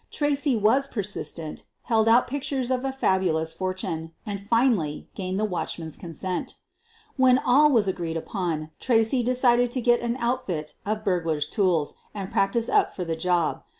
Tracy 0.09 0.55
was 0.55 0.87
per 0.87 1.03
sistent, 1.03 1.65
held 1.83 2.07
out 2.07 2.25
pictures 2.25 2.71
of 2.71 2.83
a 2.83 2.91
fabulous 2.91 3.53
fortune, 3.53 4.13
and 4.25 4.39
finally 4.41 5.11
gained 5.13 5.39
the 5.39 5.45
watchman's 5.45 5.95
consent. 5.95 6.55
When 7.17 7.37
all 7.37 7.71
was 7.71 7.87
agreed 7.87 8.17
upon, 8.17 8.71
Tracy 8.79 9.21
decided 9.21 9.69
to 9.69 9.79
get 9.79 10.01
an 10.01 10.17
outfit 10.17 10.73
of 10.87 11.03
burglar's 11.05 11.47
tools 11.47 11.93
and 12.15 12.31
practice 12.31 12.67
up 12.67 12.95
for 12.95 13.05
the 13.05 13.15
job. 13.15 13.61